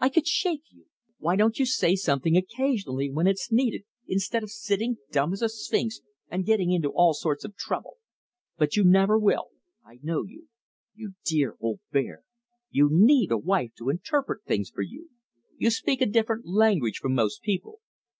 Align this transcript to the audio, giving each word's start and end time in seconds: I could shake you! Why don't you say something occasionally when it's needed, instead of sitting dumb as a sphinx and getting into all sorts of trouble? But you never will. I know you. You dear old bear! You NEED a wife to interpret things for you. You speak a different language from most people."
I 0.00 0.08
could 0.08 0.26
shake 0.26 0.64
you! 0.70 0.86
Why 1.18 1.36
don't 1.36 1.60
you 1.60 1.64
say 1.64 1.94
something 1.94 2.36
occasionally 2.36 3.12
when 3.12 3.28
it's 3.28 3.52
needed, 3.52 3.84
instead 4.08 4.42
of 4.42 4.50
sitting 4.50 4.96
dumb 5.12 5.32
as 5.32 5.40
a 5.40 5.48
sphinx 5.48 6.00
and 6.28 6.44
getting 6.44 6.72
into 6.72 6.90
all 6.90 7.14
sorts 7.14 7.44
of 7.44 7.54
trouble? 7.54 7.98
But 8.56 8.74
you 8.76 8.82
never 8.82 9.16
will. 9.16 9.50
I 9.86 10.00
know 10.02 10.24
you. 10.24 10.48
You 10.96 11.14
dear 11.24 11.54
old 11.60 11.78
bear! 11.92 12.24
You 12.72 12.88
NEED 12.90 13.30
a 13.30 13.38
wife 13.38 13.70
to 13.78 13.88
interpret 13.88 14.42
things 14.42 14.68
for 14.68 14.82
you. 14.82 15.10
You 15.58 15.70
speak 15.70 16.00
a 16.02 16.06
different 16.06 16.44
language 16.48 16.98
from 16.98 17.14
most 17.14 17.42
people." 17.42 17.78